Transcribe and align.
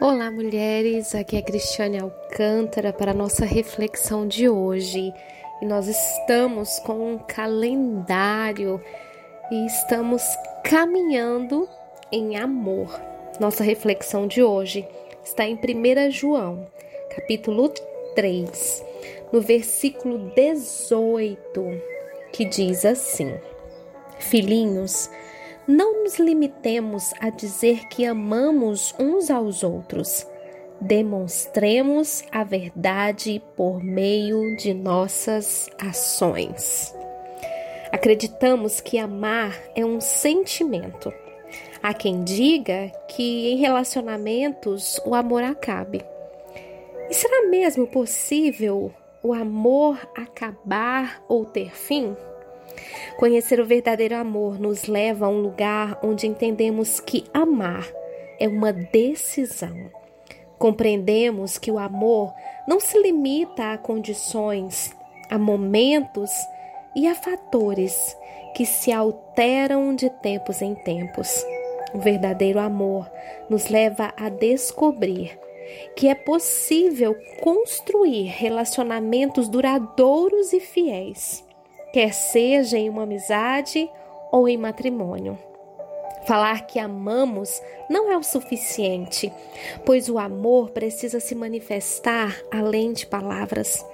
Olá, 0.00 0.30
mulheres. 0.30 1.14
Aqui 1.14 1.36
é 1.36 1.42
Cristiane 1.42 1.98
Alcântara 1.98 2.92
para 2.92 3.10
a 3.10 3.14
nossa 3.14 3.44
reflexão 3.44 4.26
de 4.26 4.48
hoje. 4.48 5.12
E 5.60 5.66
nós 5.66 5.86
estamos 5.86 6.78
com 6.80 7.14
um 7.14 7.18
calendário 7.18 8.80
e 9.50 9.66
estamos 9.66 10.22
caminhando 10.64 11.68
em 12.10 12.36
amor. 12.36 12.98
Nossa 13.38 13.62
reflexão 13.62 14.26
de 14.26 14.42
hoje 14.42 14.86
está 15.24 15.44
em 15.44 15.54
1 15.54 16.10
João, 16.10 16.66
capítulo 17.14 17.68
3, 18.14 18.84
no 19.32 19.40
versículo 19.40 20.32
18, 20.34 21.82
que 22.32 22.44
diz 22.44 22.84
assim: 22.84 23.34
Filhinhos, 24.18 25.10
não 25.70 26.02
nos 26.02 26.18
limitemos 26.18 27.14
a 27.20 27.30
dizer 27.30 27.86
que 27.86 28.04
amamos 28.04 28.92
uns 28.98 29.30
aos 29.30 29.62
outros. 29.62 30.26
Demonstremos 30.80 32.24
a 32.32 32.42
verdade 32.42 33.40
por 33.56 33.82
meio 33.82 34.56
de 34.56 34.74
nossas 34.74 35.70
ações. 35.78 36.92
Acreditamos 37.92 38.80
que 38.80 38.98
amar 38.98 39.56
é 39.76 39.84
um 39.84 40.00
sentimento. 40.00 41.12
Há 41.82 41.94
quem 41.94 42.24
diga 42.24 42.90
que 43.08 43.52
em 43.52 43.56
relacionamentos 43.56 45.00
o 45.04 45.14
amor 45.14 45.42
acabe. 45.44 46.04
E 47.08 47.14
será 47.14 47.48
mesmo 47.48 47.86
possível 47.86 48.92
o 49.22 49.32
amor 49.32 49.98
acabar 50.16 51.22
ou 51.28 51.44
ter 51.44 51.70
fim? 51.70 52.16
Conhecer 53.16 53.60
o 53.60 53.66
verdadeiro 53.66 54.16
amor 54.16 54.58
nos 54.58 54.86
leva 54.86 55.26
a 55.26 55.28
um 55.28 55.40
lugar 55.40 55.98
onde 56.02 56.26
entendemos 56.26 57.00
que 57.00 57.24
amar 57.34 57.86
é 58.38 58.48
uma 58.48 58.72
decisão. 58.72 59.90
Compreendemos 60.58 61.58
que 61.58 61.70
o 61.70 61.78
amor 61.78 62.32
não 62.66 62.80
se 62.80 62.98
limita 62.98 63.72
a 63.72 63.78
condições, 63.78 64.94
a 65.28 65.38
momentos 65.38 66.30
e 66.96 67.06
a 67.06 67.14
fatores 67.14 68.16
que 68.54 68.64
se 68.64 68.90
alteram 68.90 69.94
de 69.94 70.10
tempos 70.10 70.60
em 70.62 70.74
tempos. 70.74 71.44
O 71.92 71.98
verdadeiro 71.98 72.58
amor 72.58 73.10
nos 73.48 73.68
leva 73.68 74.12
a 74.16 74.28
descobrir 74.28 75.38
que 75.94 76.08
é 76.08 76.14
possível 76.14 77.14
construir 77.40 78.24
relacionamentos 78.24 79.48
duradouros 79.48 80.52
e 80.52 80.60
fiéis 80.60 81.44
quer 81.92 82.12
seja 82.12 82.78
em 82.78 82.88
uma 82.88 83.02
amizade 83.02 83.88
ou 84.30 84.48
em 84.48 84.56
matrimônio. 84.56 85.38
Falar 86.26 86.66
que 86.66 86.78
amamos 86.78 87.60
não 87.88 88.12
é 88.12 88.16
o 88.16 88.22
suficiente, 88.22 89.32
pois 89.84 90.08
o 90.08 90.18
amor 90.18 90.70
precisa 90.70 91.18
se 91.18 91.34
manifestar 91.34 92.36
além 92.52 92.92
de 92.92 93.06
palavras. 93.06 93.84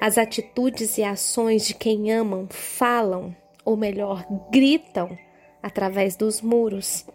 As 0.00 0.18
atitudes 0.18 0.98
e 0.98 1.02
ações 1.02 1.66
de 1.66 1.74
quem 1.74 2.12
amam 2.12 2.46
falam, 2.50 3.34
ou 3.64 3.76
melhor, 3.76 4.24
gritam 4.50 5.18
através 5.62 6.16
dos 6.16 6.40
muros. 6.40 7.06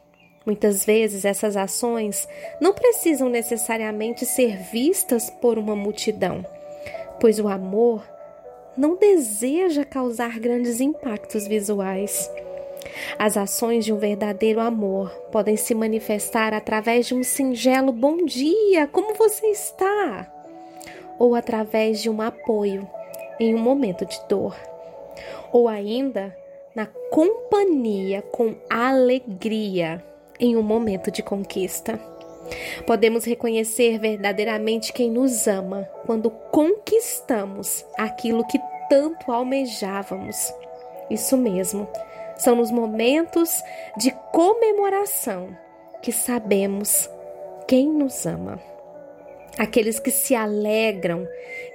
Muitas 0.46 0.84
vezes 0.84 1.26
essas 1.26 1.56
ações 1.56 2.28
não 2.60 2.74
precisam 2.74 3.30
necessariamente 3.30 4.26
ser 4.26 4.58
vistas 4.72 5.30
por 5.30 5.60
uma 5.60 5.76
multidão, 5.76 6.44
pois 7.20 7.40
o 7.40 7.48
amor 7.48 8.04
não 8.80 8.96
deseja 8.96 9.84
causar 9.84 10.40
grandes 10.40 10.80
impactos 10.80 11.46
visuais. 11.46 12.32
As 13.18 13.36
ações 13.36 13.84
de 13.84 13.92
um 13.92 13.98
verdadeiro 13.98 14.62
amor 14.62 15.10
podem 15.34 15.58
se 15.58 15.76
manifestar 15.76 16.54
através 16.54 17.08
de 17.08 17.14
um 17.14 17.22
singelo 17.22 17.92
bom 17.92 18.26
dia, 18.26 18.88
como 18.88 19.14
você 19.16 19.48
está? 19.48 20.32
Ou 21.20 21.36
através 21.36 22.02
de 22.02 22.10
um 22.10 22.22
apoio 22.22 22.90
em 23.38 23.54
um 23.54 23.58
momento 23.60 24.06
de 24.06 24.18
dor. 24.30 24.56
Ou 25.52 25.68
ainda 25.68 26.34
na 26.74 26.86
companhia 27.12 28.22
com 28.22 28.56
alegria 28.70 30.02
em 30.40 30.56
um 30.56 30.64
momento 30.64 31.12
de 31.12 31.22
conquista. 31.22 32.00
Podemos 32.86 33.26
reconhecer 33.26 34.00
verdadeiramente 34.00 34.94
quem 34.94 35.10
nos 35.10 35.48
ama 35.48 35.88
quando 36.06 36.30
conquistamos 36.30 37.86
aquilo 37.98 38.46
que 38.46 38.60
tanto 38.90 39.32
almejávamos. 39.32 40.54
Isso 41.10 41.38
mesmo, 41.38 41.88
são 42.38 42.56
nos 42.56 42.72
momentos 42.72 43.62
de 43.98 44.12
comemoração 44.32 45.56
que 46.02 46.12
sabemos 46.12 47.10
quem 47.68 47.88
nos 47.88 48.26
ama. 48.26 48.60
Aqueles 49.58 50.00
que 50.00 50.10
se 50.10 50.34
alegram, 50.34 51.28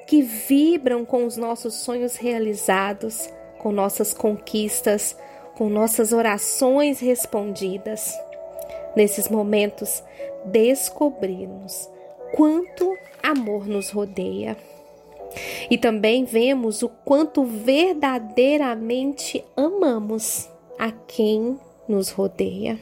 que 0.06 0.23
vibram 0.23 1.05
com 1.05 1.27
os 1.27 1.37
nossos 1.37 1.75
sonhos 1.75 2.17
realizados, 2.17 3.29
com 3.59 3.71
nossas 3.73 4.15
conquistas, 4.15 5.17
com 5.55 5.69
nossas 5.69 6.12
orações 6.12 7.01
respondidas. 7.01 8.19
Nesses 8.97 9.28
momentos, 9.28 10.03
descobrimos 10.44 11.88
quanto 12.34 12.97
amor 13.22 13.66
nos 13.66 13.91
rodeia. 13.91 14.56
E 15.69 15.77
também 15.77 16.25
vemos 16.25 16.82
o 16.82 16.88
quanto 16.88 17.44
verdadeiramente 17.44 19.44
amamos 19.56 20.49
a 20.78 20.93
quem 20.93 21.59
nos 21.88 22.10
rodeia. 22.10 22.78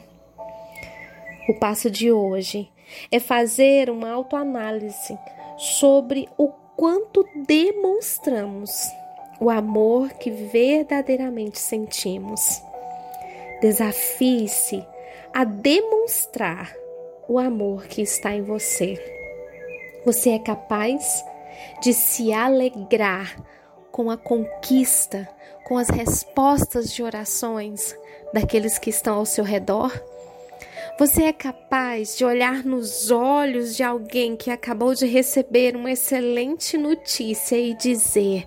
O 1.49 1.55
passo 1.55 1.89
de 1.89 2.11
hoje 2.11 2.69
é 3.11 3.19
fazer 3.19 3.89
uma 3.89 4.11
autoanálise 4.11 5.17
sobre 5.57 6.29
o 6.37 6.49
quanto 6.75 7.25
demonstramos 7.47 8.71
o 9.39 9.49
amor 9.49 10.13
que 10.13 10.29
verdadeiramente 10.29 11.57
sentimos. 11.59 12.61
Desafie-se 13.61 14.85
a 15.33 15.43
demonstrar 15.43 16.75
o 17.27 17.39
amor 17.39 17.87
que 17.87 18.01
está 18.01 18.33
em 18.33 18.43
você. 18.43 19.03
Você 20.05 20.29
é 20.29 20.39
capaz 20.39 21.23
de 21.81 21.93
se 21.93 22.31
alegrar 22.31 23.35
com 23.91 24.11
a 24.11 24.17
conquista, 24.17 25.27
com 25.65 25.77
as 25.77 25.89
respostas 25.89 26.93
de 26.93 27.01
orações 27.01 27.97
daqueles 28.33 28.77
que 28.77 28.89
estão 28.89 29.15
ao 29.17 29.25
seu 29.25 29.43
redor? 29.43 29.91
Você 30.99 31.23
é 31.23 31.33
capaz 31.33 32.15
de 32.15 32.23
olhar 32.23 32.63
nos 32.63 33.09
olhos 33.09 33.75
de 33.75 33.81
alguém 33.81 34.35
que 34.35 34.51
acabou 34.51 34.93
de 34.93 35.07
receber 35.07 35.75
uma 35.75 35.91
excelente 35.91 36.77
notícia 36.77 37.57
e 37.57 37.73
dizer: 37.73 38.45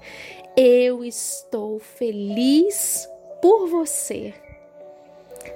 Eu 0.56 1.04
estou 1.04 1.80
feliz 1.80 3.08
por 3.42 3.66
você. 3.66 4.32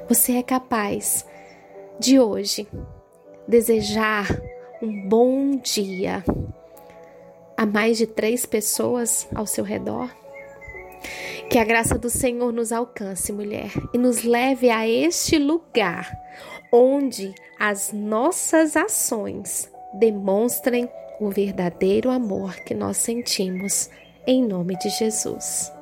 Você 0.08 0.32
é 0.32 0.42
capaz 0.42 1.24
de 1.98 2.18
hoje 2.18 2.66
desejar 3.46 4.26
um 4.82 5.08
bom 5.08 5.56
dia 5.56 6.24
a 7.56 7.66
mais 7.66 7.98
de 7.98 8.06
três 8.06 8.46
pessoas 8.46 9.28
ao 9.34 9.46
seu 9.46 9.64
redor? 9.64 10.10
Que 11.50 11.58
a 11.58 11.64
graça 11.64 11.98
do 11.98 12.08
Senhor 12.08 12.52
nos 12.52 12.72
alcance, 12.72 13.32
mulher, 13.32 13.72
e 13.92 13.98
nos 13.98 14.22
leve 14.22 14.70
a 14.70 14.88
este 14.88 15.38
lugar 15.38 16.16
onde 16.72 17.34
as 17.58 17.92
nossas 17.92 18.76
ações 18.76 19.70
demonstrem 19.94 20.88
o 21.20 21.28
verdadeiro 21.28 22.10
amor 22.10 22.54
que 22.60 22.74
nós 22.74 22.96
sentimos, 22.96 23.90
em 24.26 24.42
nome 24.46 24.78
de 24.78 24.88
Jesus. 24.90 25.72